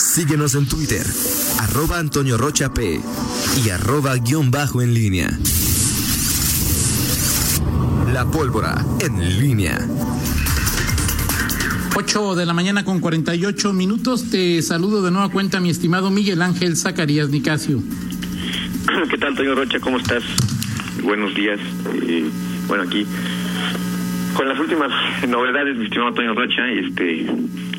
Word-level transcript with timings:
Síguenos 0.00 0.54
en 0.54 0.66
Twitter, 0.66 1.06
arroba 1.58 1.98
Antonio 1.98 2.38
Rocha 2.38 2.72
P 2.72 3.00
y 3.62 3.68
arroba 3.68 4.16
guion 4.16 4.50
bajo 4.50 4.80
en 4.80 4.94
línea. 4.94 5.28
La 8.10 8.24
pólvora 8.24 8.82
en 9.00 9.38
línea. 9.38 9.78
8 11.94 12.34
de 12.34 12.46
la 12.46 12.54
mañana 12.54 12.82
con 12.82 13.00
48 13.00 13.74
minutos. 13.74 14.30
Te 14.30 14.62
saludo 14.62 15.02
de 15.02 15.10
nueva 15.10 15.28
cuenta, 15.28 15.60
mi 15.60 15.68
estimado 15.68 16.10
Miguel 16.10 16.40
Ángel 16.40 16.78
Zacarías 16.78 17.28
Nicasio. 17.28 17.82
¿Qué 19.10 19.18
tal, 19.18 19.28
Antonio 19.28 19.54
Rocha? 19.54 19.80
¿Cómo 19.80 19.98
estás? 19.98 20.24
Buenos 21.04 21.34
días. 21.34 21.60
Eh, 22.06 22.28
bueno, 22.66 22.84
aquí 22.84 23.06
con 24.36 24.48
las 24.48 24.58
últimas 24.58 24.90
novedades, 25.28 25.76
mi 25.76 25.84
estimado 25.84 26.08
Antonio 26.08 26.34
Rocha, 26.34 26.68
este, 26.70 27.26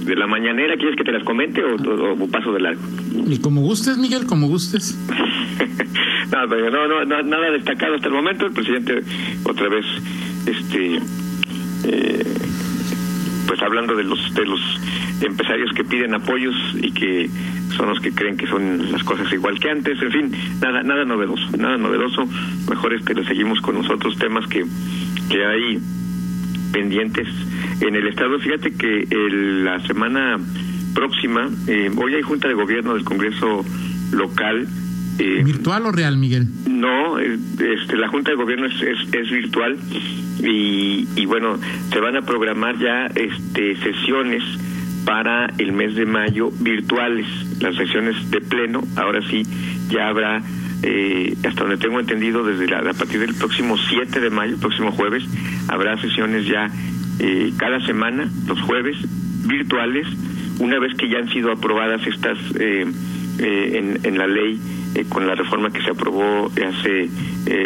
de 0.05 0.15
la 0.15 0.27
mañanera, 0.27 0.75
¿quieres 0.75 0.95
que 0.95 1.03
te 1.03 1.11
las 1.11 1.23
comente 1.23 1.63
o, 1.63 1.75
o, 1.75 2.27
paso 2.27 2.51
de 2.51 2.59
largo? 2.59 2.81
Y 3.27 3.39
como 3.39 3.61
gustes, 3.61 3.97
Miguel, 3.97 4.25
como 4.25 4.47
gustes. 4.47 4.97
no, 6.31 6.47
no, 6.47 7.05
no, 7.05 7.23
nada 7.23 7.51
destacado 7.51 7.95
hasta 7.95 8.07
el 8.07 8.13
momento. 8.13 8.45
El 8.45 8.53
presidente 8.53 9.03
otra 9.43 9.69
vez, 9.69 9.85
este, 10.45 10.99
eh, 11.85 12.23
pues 13.47 13.61
hablando 13.61 13.95
de 13.95 14.03
los 14.03 14.33
de 14.33 14.45
los 14.45 14.59
empresarios 15.21 15.71
que 15.73 15.83
piden 15.83 16.13
apoyos 16.13 16.55
y 16.81 16.91
que 16.91 17.29
son 17.77 17.89
los 17.89 17.99
que 17.99 18.11
creen 18.11 18.37
que 18.37 18.47
son 18.47 18.91
las 18.91 19.03
cosas 19.03 19.31
igual 19.31 19.59
que 19.59 19.69
antes, 19.69 20.01
en 20.01 20.11
fin, 20.11 20.31
nada 20.61 20.83
nada 20.83 21.05
novedoso, 21.05 21.45
nada 21.57 21.77
novedoso. 21.77 22.27
Mejor 22.69 22.93
es 22.93 23.05
que 23.05 23.13
le 23.13 23.25
seguimos 23.25 23.61
con 23.61 23.75
los 23.75 23.89
otros 23.89 24.17
temas 24.17 24.47
que 24.47 24.65
que 25.29 25.45
hay 25.45 25.79
pendientes 26.71 27.27
en 27.81 27.95
el 27.95 28.07
Estado. 28.07 28.39
Fíjate 28.39 28.73
que 28.73 29.07
la 29.63 29.79
semana 29.85 30.39
próxima, 30.93 31.49
eh, 31.67 31.89
hoy 31.95 32.15
hay 32.15 32.21
Junta 32.21 32.47
de 32.47 32.53
Gobierno 32.53 32.93
del 32.93 33.03
Congreso 33.03 33.65
local. 34.11 34.67
Eh, 35.19 35.41
¿Virtual 35.43 35.85
o 35.85 35.91
real, 35.91 36.17
Miguel? 36.17 36.47
No, 36.69 37.19
este, 37.19 37.97
la 37.97 38.07
Junta 38.07 38.31
de 38.31 38.37
Gobierno 38.37 38.67
es, 38.67 38.81
es, 39.13 39.29
virtual 39.29 39.77
y, 40.39 41.07
y, 41.15 41.25
bueno, 41.25 41.59
se 41.91 41.99
van 41.99 42.15
a 42.15 42.21
programar 42.21 42.77
ya 42.79 43.07
este, 43.07 43.75
sesiones 43.77 44.43
para 45.05 45.47
el 45.57 45.73
mes 45.73 45.95
de 45.95 46.05
mayo 46.05 46.51
virtuales, 46.59 47.27
las 47.59 47.75
sesiones 47.75 48.29
de 48.29 48.41
pleno, 48.41 48.83
ahora 48.95 49.21
sí 49.29 49.43
ya 49.89 50.07
habrá 50.07 50.41
eh, 50.83 51.35
hasta 51.45 51.61
donde 51.61 51.77
tengo 51.77 51.99
entendido, 51.99 52.43
desde 52.43 52.67
la, 52.67 52.79
a 52.79 52.93
partir 52.93 53.19
del 53.19 53.35
próximo 53.35 53.77
7 53.77 54.19
de 54.19 54.29
mayo, 54.29 54.57
próximo 54.57 54.91
jueves, 54.91 55.23
habrá 55.67 55.99
sesiones 56.01 56.47
ya 56.47 56.69
eh, 57.19 57.53
cada 57.57 57.79
semana, 57.85 58.29
los 58.47 58.59
jueves, 58.61 58.97
virtuales, 59.45 60.07
una 60.59 60.79
vez 60.79 60.95
que 60.95 61.07
ya 61.07 61.19
han 61.19 61.29
sido 61.29 61.51
aprobadas 61.51 62.05
estas 62.07 62.37
eh, 62.59 62.85
en, 63.39 63.99
en, 64.03 64.17
la 64.17 64.27
ley 64.27 64.59
con 65.09 65.25
la 65.25 65.35
reforma 65.35 65.71
que 65.71 65.81
se 65.81 65.91
aprobó 65.91 66.51
hace 66.67 67.09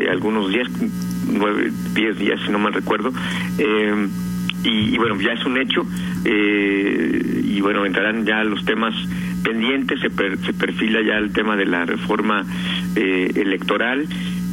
algunos 0.09 0.49
días, 0.49 0.69
nueve, 1.27 1.71
diez 1.93 2.17
días, 2.17 2.39
si 2.45 2.51
no 2.51 2.59
mal 2.59 2.73
recuerdo. 2.73 3.11
Y, 4.63 4.93
y, 4.93 4.97
bueno, 4.97 5.19
ya 5.19 5.33
es 5.33 5.45
un 5.45 5.57
hecho, 5.57 5.85
y 6.23 7.59
bueno, 7.61 7.85
entrarán 7.85 8.25
ya 8.25 8.43
los 8.43 8.63
temas 8.63 8.95
pendiente, 9.45 9.95
se, 9.97 10.09
se 10.09 10.53
perfila 10.53 11.01
ya 11.01 11.17
el 11.17 11.31
tema 11.31 11.55
de 11.55 11.65
la 11.65 11.85
reforma 11.85 12.43
eh, 12.95 13.31
electoral. 13.35 14.07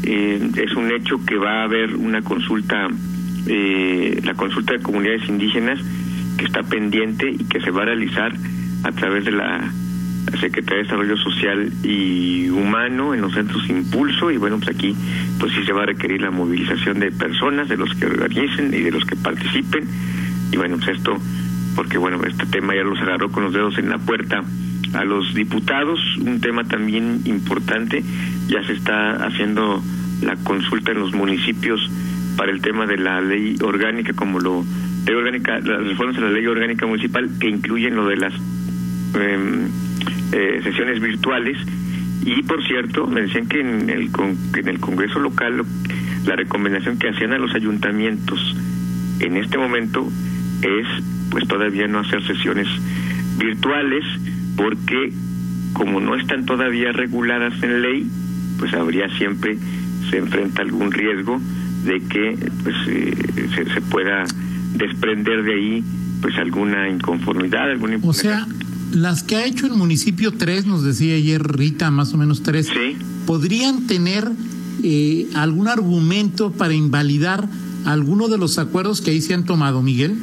Eh, 0.04 0.50
es 0.56 0.74
un 0.74 0.92
hecho 0.92 1.24
que 1.24 1.36
va 1.36 1.60
a 1.60 1.64
haber 1.64 1.96
una 1.96 2.22
consulta, 2.22 2.88
eh, 3.46 4.20
la 4.22 4.34
consulta 4.34 4.74
de 4.74 4.80
comunidades 4.80 5.26
indígenas 5.28 5.80
que 6.36 6.44
está 6.44 6.62
pendiente 6.62 7.30
y 7.30 7.44
que 7.44 7.60
se 7.60 7.70
va 7.70 7.82
a 7.82 7.86
realizar 7.86 8.32
a 8.84 8.92
través 8.92 9.24
de 9.24 9.32
la 9.32 9.72
Secretaría 10.40 10.78
de 10.78 10.82
Desarrollo 10.84 11.16
Social 11.16 11.72
y 11.82 12.48
Humano 12.50 13.14
en 13.14 13.22
los 13.22 13.32
centros 13.32 13.68
Impulso 13.68 14.30
y 14.30 14.36
bueno, 14.36 14.58
pues 14.58 14.76
aquí 14.76 14.94
pues 15.38 15.52
sí 15.52 15.64
se 15.64 15.72
va 15.72 15.82
a 15.82 15.86
requerir 15.86 16.22
la 16.22 16.30
movilización 16.30 17.00
de 17.00 17.10
personas, 17.10 17.68
de 17.68 17.76
los 17.76 17.94
que 17.94 18.06
organicen 18.06 18.72
y 18.72 18.80
de 18.80 18.90
los 18.90 19.04
que 19.04 19.16
participen 19.16 19.86
y 20.52 20.56
bueno, 20.56 20.76
pues 20.76 20.96
esto 20.96 21.16
porque 21.74 21.98
bueno, 21.98 22.20
este 22.24 22.46
tema 22.46 22.74
ya 22.74 22.82
los 22.82 23.00
agarró 23.00 23.30
con 23.30 23.44
los 23.44 23.52
dedos 23.52 23.78
en 23.78 23.88
la 23.88 23.98
puerta 23.98 24.42
a 24.94 25.04
los 25.04 25.34
diputados, 25.34 26.00
un 26.18 26.40
tema 26.40 26.64
también 26.64 27.20
importante, 27.24 28.02
ya 28.48 28.62
se 28.64 28.74
está 28.74 29.24
haciendo 29.24 29.82
la 30.22 30.36
consulta 30.36 30.92
en 30.92 31.00
los 31.00 31.12
municipios 31.14 31.90
para 32.36 32.52
el 32.52 32.60
tema 32.60 32.86
de 32.86 32.96
la 32.96 33.20
ley 33.20 33.56
orgánica, 33.62 34.12
como 34.12 34.40
lo 34.40 34.64
ley 35.06 35.14
orgánica, 35.14 35.60
las 35.60 35.84
reformas 35.86 36.16
de 36.16 36.22
la 36.22 36.30
ley 36.30 36.46
orgánica 36.46 36.86
municipal 36.86 37.28
que 37.38 37.48
incluyen 37.48 37.96
lo 37.96 38.06
de 38.06 38.16
las 38.16 38.34
em, 39.14 39.68
eh, 40.32 40.60
sesiones 40.62 41.00
virtuales. 41.00 41.58
Y 42.24 42.42
por 42.44 42.64
cierto 42.64 43.06
me 43.06 43.22
decían 43.22 43.48
que 43.48 43.60
en 43.60 43.90
el 43.90 44.10
en 44.54 44.68
el 44.68 44.78
Congreso 44.78 45.18
local 45.18 45.64
la 46.24 46.36
recomendación 46.36 46.98
que 46.98 47.08
hacían 47.08 47.32
a 47.32 47.38
los 47.38 47.52
ayuntamientos 47.54 48.56
en 49.18 49.36
este 49.36 49.58
momento 49.58 50.08
es 50.62 50.86
pues 51.30 51.48
todavía 51.48 51.88
no 51.88 51.98
hacer 51.98 52.24
sesiones 52.24 52.68
virtuales 53.38 54.04
porque 54.56 55.12
como 55.72 56.00
no 56.00 56.14
están 56.16 56.44
todavía 56.44 56.92
reguladas 56.92 57.54
en 57.62 57.82
ley, 57.82 58.06
pues 58.58 58.74
habría 58.74 59.08
siempre, 59.16 59.58
se 60.10 60.18
enfrenta 60.18 60.62
algún 60.62 60.92
riesgo 60.92 61.40
de 61.84 62.00
que 62.02 62.38
pues 62.62 62.76
eh, 62.88 63.14
se, 63.74 63.80
pueda 63.82 64.24
desprender 64.74 65.42
de 65.42 65.54
ahí 65.54 65.84
pues 66.20 66.36
alguna 66.36 66.88
inconformidad, 66.88 67.70
alguna 67.70 67.98
O 68.02 68.12
sea, 68.12 68.46
las 68.92 69.22
que 69.22 69.36
ha 69.36 69.44
hecho 69.44 69.66
el 69.66 69.72
municipio 69.72 70.32
3, 70.32 70.66
nos 70.66 70.84
decía 70.84 71.16
ayer 71.16 71.42
Rita, 71.42 71.90
más 71.90 72.14
o 72.14 72.18
menos 72.18 72.42
3, 72.42 72.68
¿podrían 73.26 73.86
tener 73.86 74.30
eh, 74.82 75.26
algún 75.34 75.68
argumento 75.68 76.52
para 76.52 76.74
invalidar 76.74 77.48
alguno 77.84 78.28
de 78.28 78.38
los 78.38 78.58
acuerdos 78.58 79.00
que 79.00 79.10
ahí 79.10 79.20
se 79.20 79.34
han 79.34 79.44
tomado, 79.44 79.82
Miguel? 79.82 80.16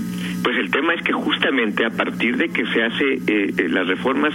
Pues 0.44 0.58
el 0.58 0.72
tema 0.72 0.94
es 0.94 1.02
que 1.02 1.14
justamente 1.14 1.86
a 1.86 1.90
partir 1.90 2.38
de 2.38 2.50
que 2.50 2.66
se 2.68 2.84
hace 2.84 3.14
eh, 3.28 3.54
eh, 3.58 3.70
las 3.70 3.88
reformas 3.88 4.34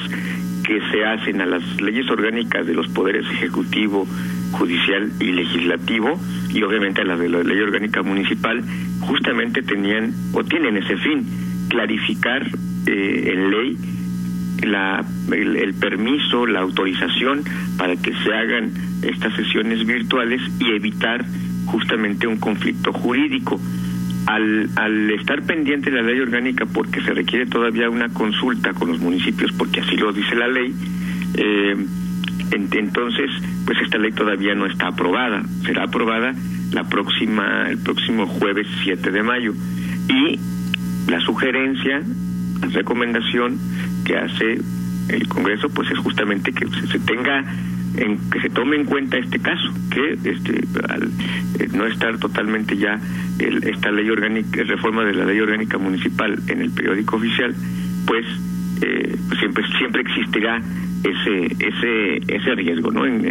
que 0.64 0.80
se 0.90 1.04
hacen 1.04 1.40
a 1.40 1.46
las 1.46 1.62
leyes 1.80 2.08
orgánicas 2.10 2.66
de 2.66 2.74
los 2.74 2.88
poderes 2.88 3.26
ejecutivo, 3.30 4.06
judicial 4.52 5.12
y 5.20 5.32
legislativo, 5.32 6.18
y 6.50 6.62
obviamente 6.62 7.02
a 7.02 7.04
las 7.04 7.18
de 7.18 7.28
la 7.28 7.42
ley 7.42 7.60
orgánica 7.60 8.02
municipal, 8.02 8.62
justamente 9.00 9.62
tenían 9.62 10.12
o 10.32 10.42
tienen 10.44 10.76
ese 10.76 10.96
fin, 10.96 11.26
clarificar 11.68 12.46
eh, 12.86 13.32
en 13.32 13.50
ley 13.50 13.76
la, 14.62 15.04
el, 15.32 15.74
permiso, 15.74 16.46
la 16.46 16.60
autorización 16.60 17.44
para 17.76 17.96
que 17.96 18.12
se 18.14 18.32
hagan 18.32 18.72
estas 19.02 19.34
sesiones 19.34 19.84
virtuales 19.86 20.40
y 20.58 20.70
evitar 20.70 21.24
justamente 21.66 22.26
un 22.26 22.38
conflicto 22.38 22.92
jurídico 22.92 23.60
al, 24.26 24.70
al 24.76 25.10
estar 25.10 25.42
pendiente 25.42 25.90
de 25.90 26.02
la 26.02 26.08
ley 26.08 26.20
orgánica 26.20 26.66
porque 26.66 27.00
se 27.02 27.12
requiere 27.12 27.46
todavía 27.46 27.90
una 27.90 28.08
consulta 28.08 28.72
con 28.72 28.88
los 28.88 29.00
municipios 29.00 29.52
porque 29.52 29.80
así 29.80 29.96
lo 29.96 30.12
dice 30.12 30.34
la 30.34 30.48
ley, 30.48 30.74
eh, 31.34 31.76
entonces 32.72 33.30
pues 33.66 33.78
esta 33.82 33.98
ley 33.98 34.12
todavía 34.12 34.54
no 34.54 34.66
está 34.66 34.88
aprobada, 34.88 35.42
será 35.64 35.84
aprobada 35.84 36.34
la 36.72 36.84
próxima 36.84 37.68
el 37.68 37.78
próximo 37.78 38.26
jueves 38.26 38.66
7 38.82 39.10
de 39.10 39.22
mayo. 39.22 39.54
Y 40.08 40.38
la 41.10 41.20
sugerencia, 41.20 42.02
la 42.60 42.68
recomendación 42.68 43.58
que 44.04 44.16
hace 44.16 44.60
el 45.08 45.28
Congreso 45.28 45.68
pues 45.68 45.90
es 45.90 45.98
justamente 45.98 46.52
que 46.52 46.66
se 46.66 46.98
tenga 47.00 47.44
en 47.96 48.18
que 48.30 48.40
se 48.40 48.50
tome 48.50 48.76
en 48.76 48.84
cuenta 48.84 49.18
este 49.18 49.38
caso, 49.38 49.72
que 49.90 50.12
este 50.28 50.64
al 50.88 51.04
eh, 51.04 51.68
no 51.72 51.86
estar 51.86 52.18
totalmente 52.18 52.76
ya 52.76 53.00
el, 53.38 53.62
esta 53.64 53.90
ley 53.90 54.08
orgánica, 54.10 54.62
reforma 54.64 55.04
de 55.04 55.14
la 55.14 55.24
ley 55.24 55.38
orgánica 55.40 55.78
municipal 55.78 56.38
en 56.48 56.62
el 56.62 56.70
periódico 56.70 57.16
oficial, 57.16 57.54
pues, 58.06 58.24
eh, 58.82 59.16
pues 59.28 59.40
siempre 59.40 59.64
siempre 59.78 60.02
existirá 60.02 60.60
ese 61.04 61.56
ese 61.58 62.16
ese 62.28 62.54
riesgo, 62.54 62.90
¿no? 62.90 63.06
En, 63.06 63.22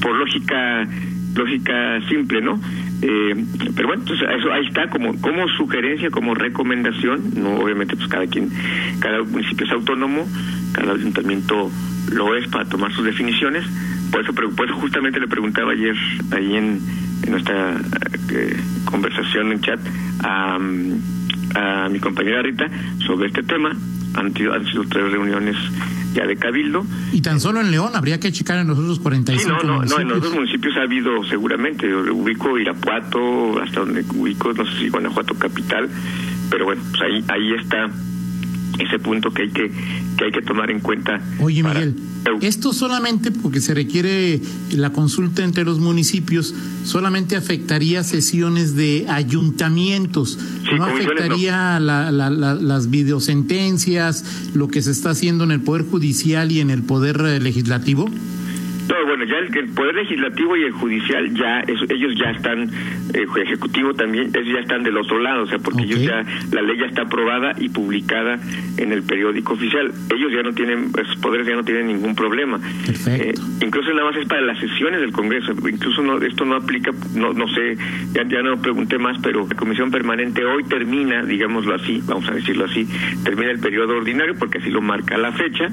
por 0.00 0.16
lógica 0.16 0.86
lógica 1.34 2.00
simple, 2.08 2.40
¿no? 2.40 2.60
Eh, 3.02 3.34
pero 3.74 3.88
bueno, 3.88 4.02
entonces 4.02 4.26
eso 4.38 4.52
ahí 4.52 4.66
está 4.66 4.88
como 4.88 5.20
como 5.20 5.46
sugerencia, 5.48 6.10
como 6.10 6.34
recomendación, 6.34 7.20
no 7.36 7.56
obviamente 7.56 7.94
pues 7.96 8.08
cada 8.08 8.26
quien, 8.26 8.50
cada 9.00 9.22
municipio 9.22 9.66
es 9.66 9.72
autónomo, 9.72 10.26
cada 10.76 10.92
ayuntamiento 10.92 11.70
lo 12.12 12.36
es 12.36 12.46
para 12.48 12.64
tomar 12.66 12.92
sus 12.92 13.04
definiciones. 13.04 13.64
Por 14.10 14.22
eso, 14.22 14.32
por 14.34 14.70
justamente 14.72 15.18
le 15.18 15.26
preguntaba 15.26 15.72
ayer 15.72 15.96
ahí 16.32 16.56
en, 16.56 16.80
nuestra 17.28 17.80
eh, 18.30 18.56
conversación 18.84 19.50
en 19.50 19.60
chat 19.60 19.80
a, 20.22 20.58
a 21.54 21.88
mi 21.88 21.98
compañera 21.98 22.42
Rita 22.42 22.68
sobre 23.06 23.28
este 23.28 23.42
tema. 23.42 23.70
Han, 24.14 24.26
han 24.26 24.66
sido 24.66 24.84
tres 24.88 25.10
reuniones 25.10 25.56
ya 26.14 26.26
de 26.26 26.36
Cabildo. 26.36 26.84
Y 27.12 27.20
tan 27.20 27.40
solo 27.40 27.60
en 27.60 27.70
León, 27.70 27.96
habría 27.96 28.20
que 28.20 28.30
checar 28.30 28.58
en 28.58 28.68
los 28.68 28.78
otros 28.78 29.00
45 29.00 29.42
sí, 29.42 29.66
no, 29.66 29.78
no, 29.78 29.84
no, 29.84 30.00
en 30.00 30.08
los 30.08 30.18
otros 30.18 30.34
municipios 30.34 30.76
ha 30.76 30.82
habido 30.82 31.24
seguramente, 31.24 31.92
ubico 31.94 32.58
Irapuato, 32.58 33.60
hasta 33.60 33.80
donde 33.80 34.04
ubico, 34.14 34.52
no 34.52 34.64
sé 34.64 34.78
si 34.78 34.88
Guanajuato 34.88 35.34
capital, 35.34 35.88
pero 36.50 36.66
bueno, 36.66 36.82
pues 36.90 37.02
ahí, 37.02 37.24
ahí 37.28 37.52
está 37.54 37.90
ese 38.78 38.98
punto 38.98 39.32
que 39.32 39.42
hay 39.42 39.50
que 39.50 39.70
que 40.16 40.24
hay 40.24 40.32
que 40.32 40.42
tomar 40.42 40.70
en 40.70 40.80
cuenta. 40.80 41.20
Oye, 41.40 41.62
Miguel, 41.62 41.94
esto 42.40 42.72
solamente 42.72 43.30
porque 43.30 43.60
se 43.60 43.74
requiere 43.74 44.40
la 44.70 44.90
consulta 44.90 45.44
entre 45.44 45.64
los 45.64 45.78
municipios, 45.78 46.54
solamente 46.84 47.36
afectaría 47.36 48.02
sesiones 48.02 48.74
de 48.74 49.06
ayuntamientos, 49.08 50.38
no 50.76 50.84
afectaría 50.84 51.78
La, 51.80 52.10
la, 52.10 52.30
las 52.30 52.90
videosentencias, 52.90 54.24
lo 54.54 54.68
que 54.68 54.82
se 54.82 54.90
está 54.90 55.10
haciendo 55.10 55.44
en 55.44 55.50
el 55.50 55.60
Poder 55.60 55.84
Judicial 55.84 56.50
y 56.50 56.60
en 56.60 56.70
el 56.70 56.82
Poder 56.82 57.20
eh, 57.26 57.40
Legislativo. 57.40 58.08
No, 59.16 59.24
bueno, 59.24 59.50
ya 59.50 59.60
el, 59.60 59.68
Poder 59.68 59.94
Legislativo 59.94 60.56
y 60.56 60.64
el 60.64 60.72
Judicial, 60.72 61.32
ya 61.34 61.60
ellos 61.60 62.14
ya 62.18 62.30
están, 62.32 62.70
el 63.14 63.22
eh, 63.22 63.42
Ejecutivo 63.42 63.94
también, 63.94 64.30
ellos 64.34 64.54
ya 64.54 64.60
están 64.60 64.82
del 64.82 64.96
otro 64.96 65.18
lado, 65.18 65.44
o 65.44 65.46
sea, 65.46 65.58
porque 65.58 65.84
ellos 65.84 66.02
ya, 66.02 66.24
la 66.52 66.62
ley 66.62 66.78
ya 66.78 66.86
está 66.86 67.02
aprobada 67.02 67.54
y 67.58 67.68
publicada 67.68 68.38
en 68.76 68.92
el 68.92 69.02
periódico 69.02 69.54
oficial. 69.54 69.92
Ellos 70.14 70.32
ya 70.32 70.42
no 70.42 70.52
tienen, 70.52 70.90
esos 71.00 71.16
poderes 71.16 71.46
ya 71.46 71.54
no 71.54 71.64
tienen 71.64 71.86
ningún 71.86 72.14
problema. 72.14 72.60
Eh, 73.06 73.32
incluso 73.62 73.90
nada 73.92 74.10
más 74.10 74.16
es 74.16 74.26
para 74.26 74.42
las 74.42 74.58
sesiones 74.58 75.00
del 75.00 75.12
Congreso, 75.12 75.52
incluso 75.52 76.02
no, 76.02 76.18
esto 76.18 76.44
no 76.44 76.56
aplica, 76.56 76.90
no, 77.14 77.32
no 77.32 77.48
sé, 77.48 77.76
ya, 78.12 78.26
ya 78.28 78.42
no 78.42 78.60
pregunté 78.60 78.98
más, 78.98 79.18
pero 79.22 79.46
la 79.48 79.56
Comisión 79.56 79.90
Permanente 79.90 80.44
hoy 80.44 80.64
termina, 80.64 81.22
digámoslo 81.22 81.74
así, 81.74 82.02
vamos 82.04 82.28
a 82.28 82.32
decirlo 82.32 82.66
así, 82.66 82.86
termina 83.24 83.50
el 83.50 83.60
periodo 83.60 83.96
ordinario, 83.96 84.34
porque 84.38 84.58
así 84.58 84.70
lo 84.70 84.82
marca 84.82 85.16
la 85.16 85.32
fecha, 85.32 85.68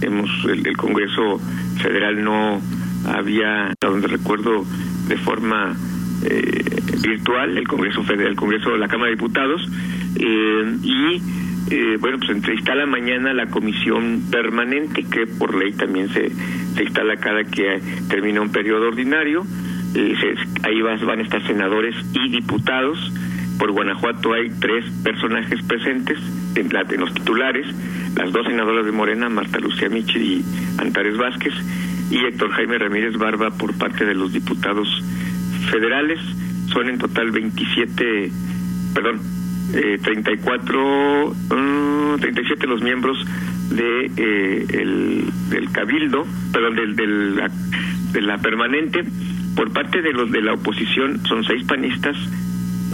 hemos 0.00 0.30
el 0.46 0.76
Congreso 0.76 1.40
Federal 1.82 2.22
no 2.22 2.60
había, 3.06 3.74
donde 3.80 4.08
recuerdo, 4.08 4.64
de 5.08 5.16
forma 5.18 5.76
eh, 6.24 6.64
virtual, 7.02 7.56
el 7.56 7.68
Congreso 7.68 8.02
Federal, 8.02 8.32
el 8.32 8.36
Congreso 8.36 8.70
de 8.70 8.78
la 8.78 8.88
Cámara 8.88 9.10
de 9.10 9.16
Diputados, 9.16 9.68
eh, 10.16 10.76
y 10.82 11.22
eh, 11.70 11.96
bueno, 12.00 12.18
pues 12.18 12.42
se 12.44 12.54
instala 12.54 12.86
mañana 12.86 13.32
la 13.32 13.46
comisión 13.46 14.22
permanente, 14.30 15.04
que 15.04 15.26
por 15.26 15.54
ley 15.54 15.72
también 15.72 16.08
se, 16.10 16.30
se 16.74 16.82
instala 16.84 17.16
cada 17.16 17.44
que 17.44 17.80
termina 18.08 18.40
un 18.40 18.50
periodo 18.50 18.88
ordinario. 18.88 19.44
ahí 20.62 20.82
van 20.82 21.20
a 21.20 21.22
estar 21.22 21.46
senadores 21.46 21.94
y 22.12 22.28
diputados. 22.30 23.12
Por 23.58 23.72
Guanajuato 23.72 24.34
hay 24.34 24.50
tres 24.60 24.84
personajes 25.02 25.62
presentes 25.62 26.18
en 26.56 27.00
los 27.00 27.12
titulares, 27.14 27.66
las 28.16 28.32
dos 28.32 28.46
senadoras 28.46 28.84
de 28.84 28.92
Morena, 28.92 29.28
Marta 29.28 29.58
Lucía 29.58 29.88
Michi 29.88 30.18
y 30.18 30.44
Antares 30.78 31.16
Vázquez, 31.16 31.52
y 32.10 32.24
Héctor 32.24 32.50
Jaime 32.52 32.78
Ramírez 32.78 33.16
Barba 33.16 33.50
por 33.50 33.76
parte 33.76 34.04
de 34.04 34.14
los 34.14 34.32
diputados 34.32 34.88
federales. 35.70 36.20
Son 36.72 36.88
en 36.88 36.98
total 36.98 37.30
27, 37.30 38.30
perdón, 38.94 39.20
eh, 39.74 39.98
34, 40.02 41.34
37 42.18 42.66
mm, 42.66 42.70
los 42.70 42.82
miembros 42.82 43.18
de 43.70 44.10
eh, 44.16 44.66
el, 44.70 45.24
del 45.50 45.70
cabildo, 45.70 46.26
perdón, 46.52 46.76
del, 46.76 46.96
del 46.96 47.40
de 48.12 48.20
la 48.22 48.38
permanente. 48.38 49.04
Por 49.54 49.72
parte 49.72 50.02
de 50.02 50.12
los 50.12 50.30
de 50.30 50.42
la 50.42 50.52
oposición 50.52 51.24
son 51.26 51.44
seis 51.44 51.64
panistas, 51.64 52.16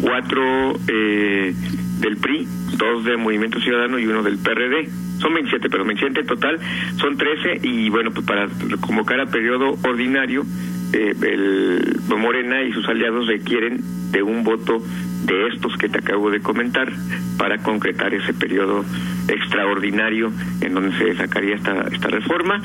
cuatro 0.00 0.74
eh, 0.86 1.54
del 2.00 2.16
PRI, 2.16 2.46
dos 2.76 3.04
de 3.04 3.16
Movimiento 3.16 3.60
Ciudadano 3.60 3.98
y 3.98 4.06
uno 4.06 4.22
del 4.22 4.38
PRD. 4.38 4.88
Son 5.22 5.32
27, 5.34 5.70
pero 5.70 5.84
27 5.84 6.20
en 6.20 6.26
total. 6.26 6.58
Son 6.96 7.16
13 7.16 7.60
y 7.62 7.88
bueno, 7.88 8.10
pues 8.10 8.26
para 8.26 8.48
convocar 8.80 9.20
a 9.20 9.26
periodo 9.26 9.78
ordinario, 9.84 10.44
eh, 10.92 11.14
el 11.22 12.00
Morena 12.18 12.62
y 12.62 12.72
sus 12.72 12.86
aliados 12.88 13.26
requieren 13.26 13.80
de 14.10 14.22
un 14.22 14.44
voto 14.44 14.82
de 15.24 15.48
estos 15.48 15.76
que 15.76 15.88
te 15.88 15.98
acabo 15.98 16.30
de 16.30 16.40
comentar 16.40 16.92
para 17.38 17.58
concretar 17.58 18.12
ese 18.14 18.34
periodo 18.34 18.84
extraordinario 19.28 20.32
en 20.60 20.74
donde 20.74 20.96
se 20.98 21.16
sacaría 21.16 21.54
esta, 21.54 21.82
esta 21.92 22.08
reforma. 22.08 22.60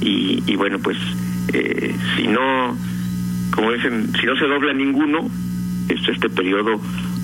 Y, 0.00 0.42
y 0.46 0.56
bueno, 0.56 0.78
pues 0.78 0.96
eh, 1.52 1.94
si 2.16 2.28
no, 2.28 2.76
como 3.54 3.72
dicen, 3.72 4.12
si 4.20 4.26
no 4.26 4.36
se 4.36 4.46
dobla 4.46 4.72
ninguno, 4.72 5.28
este, 5.88 6.12
este 6.12 6.30
periodo 6.30 6.80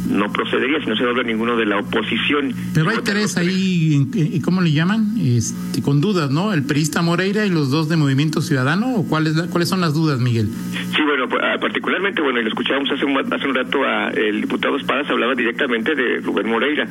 no 0.09 0.33
procedería 0.33 0.81
si 0.81 0.87
no 0.87 0.97
se 0.97 1.05
dobla 1.05 1.23
ninguno 1.23 1.57
de 1.57 1.67
la 1.67 1.79
oposición. 1.79 2.55
Pero 2.75 2.91
hay 2.91 2.99
tres 3.05 3.37
ahí, 3.37 4.41
¿cómo 4.45 4.61
le 4.61 4.73
llaman? 4.73 5.15
Este, 5.21 5.83
con 5.83 6.01
dudas, 6.01 6.31
¿no? 6.31 6.53
El 6.53 6.65
perista 6.65 7.03
Moreira 7.03 7.45
y 7.47 7.51
los 7.51 7.71
dos 7.71 7.89
de 7.89 7.97
Movimiento 7.97 8.41
Ciudadano, 8.41 8.95
¿o 8.95 9.09
cuáles, 9.09 9.35
cuáles 9.51 9.69
son 9.69 9.81
las 9.81 9.95
dudas, 9.95 10.21
Miguel? 10.21 10.49
Sí, 10.97 11.03
bueno, 11.05 11.29
pues, 11.29 11.43
ah, 11.45 11.59
particularmente, 11.61 12.23
bueno, 12.23 12.41
y 12.41 12.43
lo 12.43 12.49
escuchábamos 12.49 12.91
hace 12.91 13.05
un, 13.05 13.17
hace 13.19 13.47
un 13.47 13.55
rato 13.55 13.85
a 13.85 14.11
el 14.11 14.41
diputado 14.41 14.77
Espadas, 14.77 15.09
hablaba 15.11 15.35
directamente 15.35 15.95
de 15.95 16.21
Rubén 16.21 16.49
Moreira, 16.49 16.87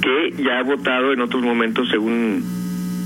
que 0.00 0.42
ya 0.42 0.58
ha 0.58 0.62
votado 0.62 1.12
en 1.12 1.20
otros 1.20 1.42
momentos, 1.42 1.88
según 1.88 2.44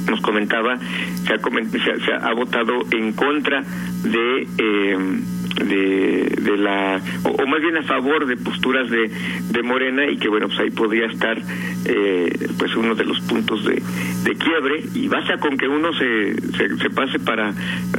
nos 0.08 0.20
comentaba, 0.20 0.78
se 1.26 1.34
ha, 1.34 1.38
se 1.38 2.12
ha, 2.12 2.32
votado 2.34 2.72
en 2.90 3.12
contra 3.12 3.64
de... 4.02 4.49
Eh, 4.58 5.20
de, 5.56 6.36
de 6.40 6.56
la 6.56 7.00
o, 7.22 7.46
más 7.46 7.60
bien 7.60 7.76
a 7.76 7.82
favor 7.82 8.26
de 8.26 8.36
posturas 8.36 8.90
de, 8.90 9.10
de 9.50 9.62
Morena 9.62 10.06
y 10.06 10.16
que 10.16 10.28
bueno 10.28 10.48
pues 10.48 10.58
ahí 10.60 10.70
podría 10.70 11.06
estar 11.06 11.40
eh, 11.86 12.48
pues 12.58 12.74
uno 12.76 12.94
de 12.94 13.04
los 13.04 13.20
puntos 13.20 13.64
de, 13.64 13.82
de 14.24 14.34
quiebre 14.36 14.82
y 14.94 15.08
basta 15.08 15.38
con 15.38 15.56
que 15.56 15.68
uno 15.68 15.92
se, 15.92 16.34
se, 16.78 16.90
pase 16.90 17.18
para 17.18 17.52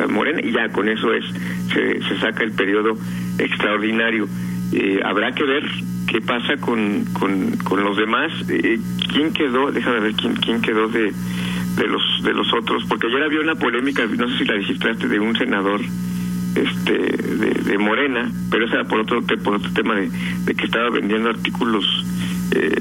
Morena 0.09 0.41
y 0.43 0.51
ya 0.51 0.69
con 0.69 0.89
eso 0.89 1.13
es 1.13 1.25
se, 1.73 2.01
se 2.01 2.19
saca 2.19 2.43
el 2.43 2.51
periodo 2.51 2.97
extraordinario. 3.37 4.27
Eh, 4.73 4.99
habrá 5.03 5.33
que 5.33 5.43
ver 5.43 5.63
qué 6.07 6.21
pasa 6.21 6.57
con, 6.57 7.05
con, 7.13 7.57
con 7.57 7.83
los 7.83 7.97
demás. 7.97 8.31
Eh, 8.49 8.79
quién 9.13 9.33
quedó 9.33 9.71
déjame 9.71 9.99
ver 9.99 10.13
quién 10.13 10.35
quién 10.35 10.61
quedó 10.61 10.87
de 10.87 11.13
de 11.77 11.87
los 11.87 12.01
de 12.23 12.33
los 12.33 12.53
otros 12.53 12.85
porque 12.85 13.07
ayer 13.07 13.23
había 13.23 13.41
una 13.41 13.55
polémica 13.55 14.05
no 14.05 14.29
sé 14.29 14.37
si 14.37 14.45
la 14.45 14.55
registraste 14.55 15.07
de 15.07 15.19
un 15.19 15.35
senador 15.35 15.81
este 16.55 16.93
de, 16.93 17.77
Morena, 17.77 18.31
pero 18.49 18.65
esa 18.65 18.83
por 18.85 18.99
otro 19.01 19.21
por 19.43 19.55
otro 19.55 19.71
tema 19.73 19.95
de, 19.95 20.09
que 20.55 20.65
estaba 20.65 20.89
vendiendo 20.89 21.29
artículos 21.29 21.85
eh, 22.51 22.73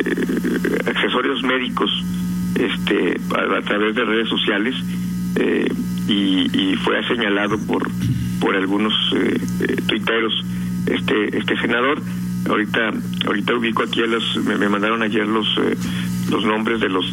accesorios 0.87 1.43
médicos 1.43 1.91
este 2.55 3.21
a, 3.35 3.61
través 3.63 3.95
de 3.95 4.05
redes 4.05 4.29
sociales 4.29 4.75
eh, 5.37 5.69
y, 6.07 6.75
fue 6.77 7.03
señalado 7.09 7.59
por 7.67 7.91
por 8.41 8.55
algunos 8.57 8.93
eh, 9.17 9.41
eh, 9.61 9.77
tuiteros 9.87 10.45
este 10.87 11.39
este 11.39 11.57
senador. 11.61 12.01
Ahorita 12.49 12.93
ahorita 13.27 13.55
ubico 13.55 13.83
aquí 13.83 14.03
a 14.03 14.07
los 14.07 14.37
me, 14.45 14.57
me 14.57 14.69
mandaron 14.69 15.03
ayer 15.03 15.27
los 15.27 15.47
los 16.31 16.45
nombres 16.45 16.81
de 16.81 16.89
los 16.89 17.07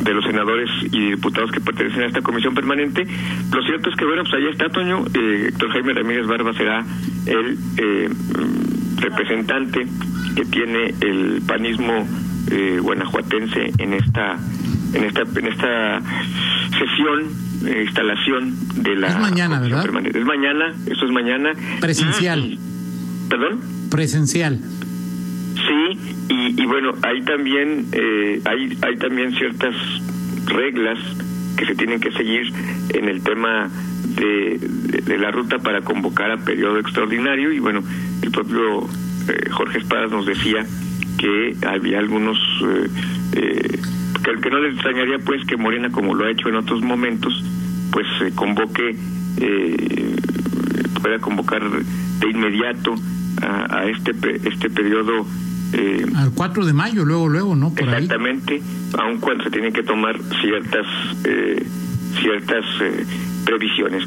de 0.00 0.14
los 0.14 0.24
senadores 0.24 0.70
y 0.92 1.10
diputados 1.10 1.50
que 1.50 1.60
pertenecen 1.60 2.02
a 2.02 2.06
esta 2.06 2.22
comisión 2.22 2.54
permanente. 2.54 3.06
Lo 3.52 3.62
cierto 3.62 3.90
es 3.90 3.96
que, 3.96 4.04
bueno, 4.04 4.22
pues 4.22 4.34
ahí 4.34 4.46
está, 4.48 4.68
Toño. 4.68 5.04
Eh, 5.14 5.46
Héctor 5.48 5.70
Jaime 5.72 5.92
Ramírez 5.94 6.26
Barba 6.26 6.52
será 6.54 6.84
el 7.26 7.58
eh, 7.76 8.08
representante 8.96 9.86
que 10.34 10.44
tiene 10.44 10.94
el 11.00 11.42
panismo 11.46 12.06
eh, 12.50 12.78
guanajuatense 12.80 13.72
en 13.78 13.94
esta 13.94 14.38
en 14.92 15.04
esta 15.04 15.22
en 15.22 15.46
esta 15.46 16.02
sesión 16.78 17.30
eh, 17.66 17.82
instalación 17.84 18.54
de 18.82 18.96
la 18.96 19.08
es 19.08 19.18
mañana 19.18 19.60
verdad 19.60 19.84
es 19.86 20.24
mañana 20.24 20.74
eso 20.86 21.04
es 21.04 21.12
mañana. 21.12 21.52
Presencial. 21.80 22.58
Perdón 23.28 23.60
presencial 23.90 24.60
Sí, 25.54 25.98
y, 26.28 26.66
bueno, 26.66 26.92
hay 27.02 27.22
también, 27.22 27.86
eh, 27.92 28.40
hay, 28.44 28.78
hay 28.82 28.96
también 28.96 29.32
ciertas 29.32 29.74
reglas 30.46 30.98
que 31.56 31.66
se 31.66 31.74
tienen 31.74 32.00
que 32.00 32.12
seguir 32.12 32.52
en 32.90 33.08
el 33.08 33.22
tema 33.22 33.68
de, 34.16 34.58
de, 35.04 35.18
la 35.18 35.30
ruta 35.30 35.58
para 35.58 35.82
convocar 35.82 36.30
a 36.30 36.36
periodo 36.38 36.78
extraordinario. 36.78 37.52
Y 37.52 37.58
bueno, 37.58 37.82
el 38.22 38.30
propio 38.30 38.84
eh, 39.28 39.50
Jorge 39.50 39.78
Espadas 39.78 40.10
nos 40.10 40.26
decía 40.26 40.64
que 41.18 41.56
había 41.66 41.98
algunos 41.98 42.38
eh, 43.32 43.78
que, 44.24 44.40
que 44.40 44.50
no 44.50 44.60
le 44.60 44.70
extrañaría 44.70 45.18
pues 45.18 45.44
que 45.46 45.56
Morena 45.56 45.90
como 45.90 46.14
lo 46.14 46.24
ha 46.24 46.30
hecho 46.30 46.48
en 46.48 46.56
otros 46.56 46.82
momentos 46.82 47.44
pues 47.92 48.06
convoque 48.34 48.96
pueda 51.02 51.18
convocar 51.18 51.62
de 51.70 52.30
inmediato 52.30 52.94
a, 53.42 53.78
a 53.78 53.84
este 53.86 54.12
este 54.44 54.70
periodo 54.70 55.26
eh, 55.72 56.04
Al 56.16 56.32
4 56.32 56.66
de 56.66 56.72
mayo, 56.72 57.04
luego, 57.04 57.28
luego, 57.28 57.56
¿no? 57.56 57.70
Por 57.72 57.84
exactamente, 57.84 58.60
aun 58.98 59.18
cuando 59.18 59.44
se 59.44 59.50
tienen 59.50 59.72
que 59.72 59.82
tomar 59.82 60.18
ciertas 60.40 60.86
eh, 61.24 61.64
ciertas 62.20 62.64
eh, 62.82 63.06
previsiones. 63.44 64.04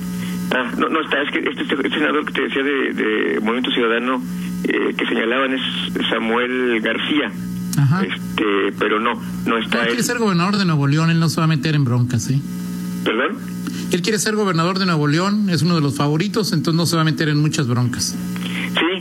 Ah, 0.54 0.72
no, 0.78 0.90
no 0.90 1.02
está, 1.02 1.22
es 1.22 1.32
que 1.32 1.40
este, 1.40 1.64
este, 1.64 1.90
senador 1.90 2.26
que 2.26 2.34
te 2.34 2.42
decía 2.42 2.64
de, 2.64 2.94
de 2.94 3.40
Movimiento 3.40 3.72
Ciudadano 3.72 4.22
eh, 4.66 4.94
que 4.98 5.06
señalaban 5.06 5.54
es 5.54 5.62
Samuel 6.10 6.82
García. 6.82 7.32
Ajá. 7.78 8.04
Este, 8.04 8.74
pero 8.78 9.00
no, 9.00 9.14
no 9.46 9.58
está. 9.58 9.82
él 9.82 9.88
quiere 9.88 10.04
ser 10.04 10.20
gobernador 10.20 10.58
de 10.58 10.66
Nuevo 10.66 10.88
León, 10.88 11.10
él 11.10 11.20
no 11.20 11.30
se 11.30 11.38
va 11.42 11.46
a 11.46 11.48
meter 11.48 11.76
en 11.76 11.86
broncas, 11.86 12.24
¿sí? 12.24 12.42
¿Perdón? 13.04 13.38
Él 13.92 14.02
quiere 14.02 14.20
ser 14.20 14.36
gobernador 14.36 14.80
de 14.80 14.86
Nuevo 14.86 15.08
León, 15.08 15.50
es 15.50 15.62
uno 15.62 15.76
de 15.76 15.82
los 15.82 15.96
favoritos, 15.96 16.54
entonces 16.54 16.78
no 16.78 16.86
se 16.86 16.96
va 16.96 17.02
a 17.02 17.06
meter 17.06 17.30
en 17.30 17.40
muchas 17.40 17.68
broncas. 17.68 18.16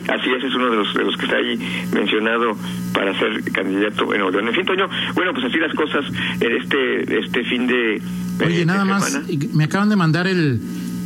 Sí, 0.05 0.11
así 0.11 0.31
es, 0.31 0.45
es 0.45 0.55
uno 0.55 0.71
de 0.71 0.77
los, 0.77 0.95
de 0.95 1.05
los 1.05 1.17
que 1.17 1.25
está 1.25 1.37
ahí 1.37 1.59
mencionado 1.93 2.57
para 2.93 3.19
ser 3.19 3.43
candidato 3.53 4.13
en 4.15 4.21
León. 4.21 4.49
En 4.49 4.55
fin, 4.55 4.65
Toño, 4.65 4.89
bueno, 5.15 5.33
pues 5.33 5.47
así 5.47 5.59
las 5.59 5.75
cosas 5.75 6.05
en 6.41 6.53
este, 6.53 7.19
este 7.19 7.45
fin 7.45 7.67
de. 7.67 8.03
Oye, 8.45 8.65
nada 8.65 8.85
más, 8.85 9.21
me 9.53 9.65
acaban 9.65 9.89
de 9.89 9.97
mandar 9.97 10.27
el, 10.27 10.61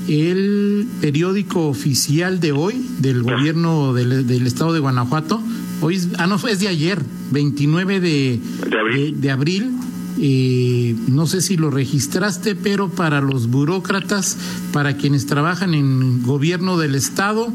el 0.08 0.86
periódico 1.00 1.68
oficial 1.68 2.40
de 2.40 2.52
hoy 2.52 2.74
del 2.98 3.22
gobierno 3.22 3.92
del, 3.92 4.26
del, 4.26 4.46
estado 4.46 4.72
de 4.72 4.80
Guanajuato. 4.80 5.42
Hoy, 5.80 6.00
ah, 6.18 6.26
no, 6.26 6.36
es 6.36 6.60
de 6.60 6.68
ayer, 6.68 7.00
29 7.32 8.00
de, 8.00 8.40
de 9.14 9.30
abril 9.30 9.72
eh, 10.18 10.96
no 11.08 11.26
sé 11.26 11.42
si 11.42 11.56
lo 11.56 11.70
registraste, 11.70 12.54
pero 12.54 12.88
para 12.88 13.20
los 13.20 13.48
burócratas, 13.48 14.38
para 14.72 14.96
quienes 14.96 15.26
trabajan 15.26 15.74
en 15.74 16.22
gobierno 16.22 16.78
del 16.78 16.94
Estado, 16.94 17.52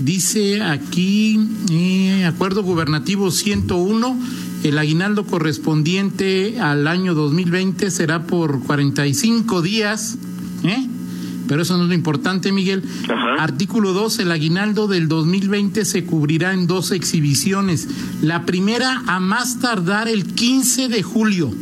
dice 0.00 0.62
aquí, 0.62 1.38
eh, 1.70 2.24
acuerdo 2.24 2.62
gubernativo 2.62 3.30
101, 3.30 4.18
el 4.64 4.78
aguinaldo 4.78 5.26
correspondiente 5.26 6.60
al 6.60 6.86
año 6.88 7.14
2020 7.14 7.90
será 7.90 8.26
por 8.26 8.60
45 8.60 9.62
días, 9.62 10.18
¿eh? 10.64 10.86
pero 11.48 11.62
eso 11.62 11.76
no 11.76 11.84
es 11.84 11.88
lo 11.88 11.94
importante, 11.94 12.52
Miguel. 12.52 12.82
Artículo 13.38 13.92
2, 13.92 14.18
el 14.20 14.32
aguinaldo 14.32 14.88
del 14.88 15.08
2020 15.08 15.84
se 15.84 16.04
cubrirá 16.04 16.52
en 16.52 16.66
dos 16.66 16.90
exhibiciones. 16.90 17.88
La 18.22 18.44
primera 18.44 19.02
a 19.06 19.20
más 19.20 19.60
tardar 19.60 20.08
el 20.08 20.24
15 20.26 20.88
de 20.88 21.02
julio. 21.02 21.52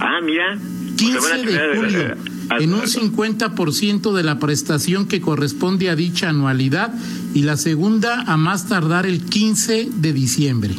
Ah, 0.00 0.20
mira. 0.24 0.58
15 0.96 1.36
de 1.44 1.76
julio, 1.76 2.14
en 2.60 2.74
un 2.74 2.82
50% 2.82 4.12
de 4.12 4.22
la 4.22 4.38
prestación 4.38 5.06
que 5.06 5.20
corresponde 5.20 5.90
a 5.90 5.96
dicha 5.96 6.28
anualidad 6.28 6.92
y 7.34 7.42
la 7.42 7.56
segunda 7.56 8.22
a 8.22 8.36
más 8.36 8.68
tardar 8.68 9.06
el 9.06 9.24
15 9.24 9.88
de 9.94 10.12
diciembre. 10.12 10.74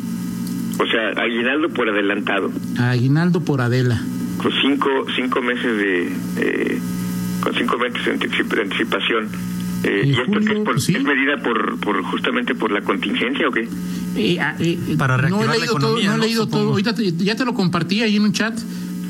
O 0.80 0.86
sea, 0.86 1.10
aguinaldo 1.24 1.70
por 1.70 1.90
adelantado. 1.90 2.52
Aguinaldo 2.78 3.42
por 3.42 3.62
Adela. 3.62 4.02
Con 4.38 4.52
cinco, 4.62 4.90
cinco 5.16 5.42
meses 5.42 5.78
de... 5.78 6.12
Eh, 6.38 6.80
con 7.42 7.54
cinco 7.54 7.78
meses 7.78 8.04
de 8.06 8.62
anticipación. 8.62 9.30
Eh, 9.84 10.04
¿Y 10.06 10.12
esto 10.12 10.40
es, 10.40 10.60
por, 10.60 10.78
es, 10.78 11.04
medida 11.04 11.38
por, 11.44 11.80
por 11.80 12.02
justamente 12.04 12.56
por 12.56 12.72
la 12.72 12.82
contingencia 12.82 13.48
o 13.50 13.52
qué? 13.52 13.68
Eh, 14.16 14.40
ah, 14.40 14.56
eh 14.60 14.78
Para 14.98 15.18
no 15.18 15.44
he 15.44 15.48
leído 15.60 15.76
todo, 15.76 16.02
no 16.02 16.16
he 16.16 16.18
leído 16.20 16.48
todo. 16.48 16.70
Ahorita 16.70 16.94
ya 16.96 17.36
te 17.36 17.44
lo 17.44 17.54
compartí 17.54 18.02
ahí 18.02 18.16
en 18.16 18.24
un 18.24 18.32
chat 18.32 18.58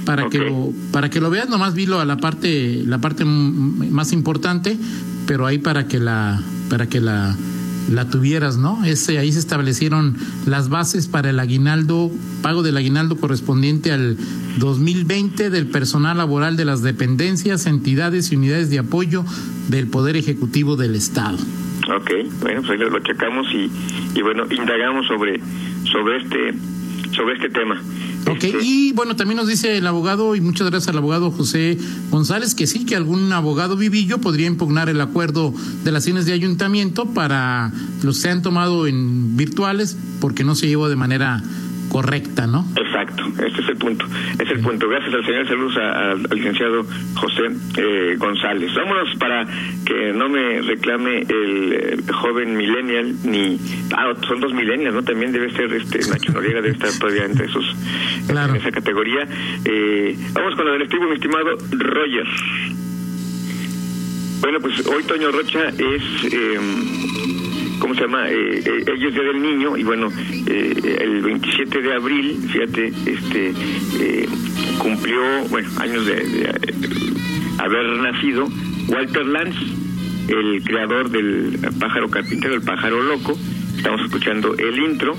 para 0.05 0.29
que 0.29 0.39
lo 0.39 0.73
para 0.91 1.09
que 1.09 1.21
lo 1.21 1.29
veas 1.29 1.49
nomás 1.49 1.73
vi 1.73 1.85
a 1.85 2.05
la 2.05 2.17
parte 2.17 2.83
la 2.85 2.99
parte 2.99 3.25
más 3.25 4.13
importante 4.13 4.77
pero 5.27 5.45
ahí 5.45 5.57
para 5.57 5.87
que 5.87 5.99
la 5.99 6.41
para 6.69 6.87
que 6.87 6.99
la 6.99 7.35
la 7.91 8.09
tuvieras, 8.09 8.57
¿no? 8.57 8.83
Ese, 8.85 9.17
ahí 9.17 9.31
se 9.31 9.39
establecieron 9.39 10.15
las 10.45 10.69
bases 10.69 11.07
para 11.07 11.29
el 11.29 11.39
aguinaldo, 11.39 12.11
pago 12.41 12.63
del 12.63 12.77
aguinaldo 12.77 13.17
correspondiente 13.17 13.91
al 13.91 14.17
2020 14.57 15.49
del 15.49 15.67
personal 15.67 16.17
laboral 16.17 16.55
de 16.55 16.65
las 16.65 16.81
dependencias, 16.81 17.65
entidades 17.65 18.31
y 18.31 18.35
unidades 18.35 18.69
de 18.69 18.79
apoyo 18.79 19.25
del 19.69 19.87
Poder 19.87 20.15
Ejecutivo 20.15 20.75
del 20.75 20.95
Estado. 20.95 21.37
Ok, 21.93 22.11
bueno, 22.41 22.61
pues 22.61 22.71
ahí 22.71 22.77
lo, 22.77 22.99
checamos 22.99 23.47
y, 23.53 23.69
y 24.17 24.21
bueno, 24.21 24.43
indagamos 24.49 25.05
sobre, 25.07 25.41
sobre 25.91 26.17
este 26.17 26.53
sobre 27.13 27.35
este 27.35 27.49
tema. 27.49 27.79
Ok, 28.29 28.45
y 28.61 28.93
bueno, 28.93 29.15
también 29.15 29.37
nos 29.37 29.47
dice 29.47 29.77
el 29.77 29.85
abogado, 29.85 30.35
y 30.35 30.41
muchas 30.41 30.69
gracias 30.69 30.89
al 30.89 30.97
abogado 30.97 31.29
José 31.31 31.77
González, 32.09 32.55
que 32.55 32.67
sí, 32.67 32.85
que 32.85 32.95
algún 32.95 33.31
abogado 33.33 33.75
vivillo 33.75 34.19
podría 34.19 34.47
impugnar 34.47 34.87
el 34.89 35.01
acuerdo 35.01 35.53
de 35.83 35.91
las 35.91 36.05
cines 36.05 36.25
de 36.25 36.33
ayuntamiento 36.33 37.05
para 37.05 37.71
los 38.01 38.15
que 38.15 38.21
se 38.21 38.29
han 38.29 38.41
tomado 38.41 38.87
en 38.87 39.35
virtuales, 39.35 39.97
porque 40.21 40.43
no 40.45 40.55
se 40.55 40.67
llevó 40.67 40.87
de 40.87 40.95
manera 40.95 41.43
correcta, 41.93 42.47
¿no? 42.47 42.65
Exacto, 42.75 43.23
este 43.45 43.61
es 43.61 43.69
el 43.69 43.77
punto, 43.77 44.05
es 44.39 44.49
el 44.49 44.59
punto. 44.61 44.89
Gracias 44.89 45.13
al 45.13 45.25
señor, 45.25 45.47
saludos 45.47 45.77
al 45.77 46.23
licenciado 46.35 46.83
José 47.13 47.43
eh, 47.77 48.15
González. 48.17 48.73
Vámonos 48.75 49.15
para 49.17 49.45
que 49.85 50.11
no 50.11 50.27
me 50.27 50.61
reclame 50.61 51.19
el 51.19 51.73
eh, 51.73 51.97
joven 52.11 52.57
millennial, 52.57 53.13
ni, 53.23 53.59
ah, 53.95 54.11
son 54.27 54.41
dos 54.41 54.53
millennials, 54.53 54.95
¿no? 54.95 55.03
También 55.03 55.31
debe 55.31 55.51
ser, 55.51 55.71
este, 55.71 55.99
Nacho 56.09 56.33
Noriega 56.33 56.61
debe 56.61 56.73
estar 56.73 56.89
todavía 56.99 57.25
entre 57.25 57.45
esos, 57.45 57.63
en 58.27 58.55
esa 58.55 58.71
categoría. 58.71 59.27
Eh, 59.63 60.17
vamos 60.33 60.55
con 60.55 60.65
lo 60.65 60.73
del 60.73 60.81
estribo, 60.81 61.05
mi 61.07 61.13
estimado 61.13 61.55
Roger. 61.71 62.27
Bueno, 64.41 64.59
pues 64.59 64.85
hoy 64.87 65.03
Toño 65.03 65.31
Rocha 65.31 65.69
es... 65.69 66.33
Eh, 66.33 67.32
¿cómo 67.83 67.95
se 67.95 68.01
llama? 68.01 68.29
Eh, 68.29 68.63
eh, 68.65 68.85
ellos 68.95 69.13
Día 69.13 69.23
del 69.23 69.41
Niño 69.41 69.75
y 69.75 69.83
bueno, 69.83 70.07
eh, 70.47 70.97
el 71.01 71.21
27 71.21 71.81
de 71.81 71.93
abril, 71.93 72.39
fíjate, 72.49 72.93
este 73.05 73.53
eh, 73.99 74.25
cumplió, 74.77 75.19
bueno, 75.49 75.69
años 75.81 76.05
de, 76.05 76.15
haber 77.59 77.85
nacido 77.97 78.47
Walter 78.87 79.25
Lance, 79.25 79.59
el 80.29 80.63
creador 80.63 81.09
del 81.09 81.59
pájaro 81.77 82.09
carpintero, 82.09 82.53
el 82.53 82.61
pájaro 82.61 83.03
loco. 83.03 83.37
Estamos 83.75 83.99
escuchando 83.99 84.55
el 84.57 84.79
intro 84.79 85.17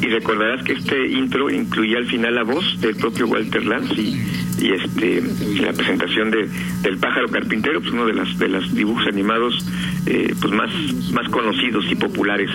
y 0.00 0.06
recordarás 0.06 0.62
que 0.62 0.74
este 0.74 1.08
intro 1.08 1.50
incluía 1.50 1.98
al 1.98 2.06
final 2.06 2.36
la 2.36 2.44
voz 2.44 2.80
del 2.80 2.94
propio 2.94 3.26
Walter 3.26 3.66
Lance 3.66 4.00
y 4.00 4.22
y 4.58 4.72
este 4.72 5.22
la 5.60 5.72
presentación 5.72 6.30
de 6.30 6.48
del 6.82 6.98
pájaro 6.98 7.28
carpintero 7.28 7.80
pues 7.80 7.92
uno 7.92 8.06
de 8.06 8.14
las 8.14 8.38
de 8.38 8.48
los 8.48 8.74
dibujos 8.74 9.06
animados 9.06 9.64
eh, 10.06 10.34
pues 10.40 10.52
más 10.52 10.70
más 11.12 11.28
conocidos 11.28 11.84
y 11.90 11.94
populares 11.94 12.50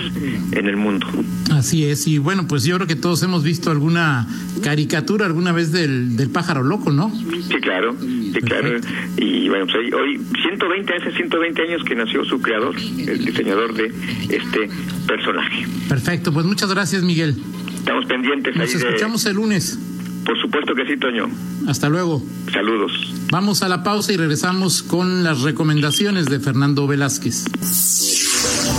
en 0.52 0.66
el 0.66 0.76
mundo. 0.76 1.06
Así 1.52 1.86
es 1.86 2.06
y 2.06 2.18
bueno 2.18 2.46
pues 2.46 2.64
yo 2.64 2.76
creo 2.76 2.86
que 2.86 2.96
todos 2.96 3.22
hemos 3.22 3.42
visto 3.42 3.70
alguna 3.70 4.26
caricatura 4.62 5.26
alguna 5.26 5.52
vez 5.52 5.72
del, 5.72 6.16
del 6.16 6.30
pájaro 6.30 6.62
loco 6.62 6.90
no 6.90 7.10
sí 7.10 7.54
claro 7.60 7.94
sí 8.00 8.40
claro. 8.44 8.80
Y 9.16 9.48
bueno 9.48 9.66
pues 9.66 9.92
hoy 9.92 10.20
120 10.42 10.94
hace 10.94 11.12
120 11.16 11.62
años 11.62 11.84
que 11.84 11.94
nació 11.94 12.24
su 12.24 12.40
creador 12.40 12.76
el 12.76 13.24
diseñador 13.24 13.74
de 13.74 13.92
este 14.28 14.70
personaje. 15.06 15.66
Perfecto 15.88 16.32
pues 16.32 16.46
muchas 16.46 16.70
gracias 16.72 17.02
Miguel. 17.02 17.36
Estamos 17.78 18.06
pendientes 18.06 18.56
nos 18.56 18.74
escuchamos 18.74 19.26
el 19.26 19.36
lunes 19.36 19.78
por 20.24 20.40
supuesto 20.40 20.74
que 20.74 20.86
sí, 20.86 20.96
Toño. 20.98 21.26
Hasta 21.66 21.88
luego. 21.88 22.22
Saludos. 22.52 22.92
Vamos 23.30 23.62
a 23.62 23.68
la 23.68 23.82
pausa 23.82 24.12
y 24.12 24.16
regresamos 24.16 24.82
con 24.82 25.22
las 25.22 25.42
recomendaciones 25.42 26.26
de 26.26 26.40
Fernando 26.40 26.86
Velázquez. 26.86 27.44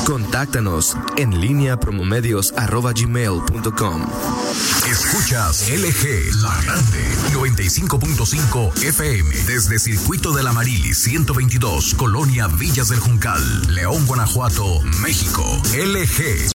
Contáctanos 0.05 0.97
en 1.17 1.39
línea 1.39 1.79
promomedios.com. 1.79 4.01
Escuchas 4.89 5.69
LG, 5.69 6.35
la 6.41 6.61
grande, 6.63 7.05
95.5 7.33 8.83
FM, 8.83 9.29
desde 9.47 9.79
Circuito 9.79 10.33
de 10.33 10.43
la 10.43 10.51
Marili, 10.51 10.93
122, 10.93 11.95
Colonia 11.95 12.47
Villas 12.47 12.89
del 12.89 12.99
Juncal, 12.99 13.41
León, 13.69 14.05
Guanajuato, 14.05 14.81
México. 15.01 15.45
LG. 15.73 16.49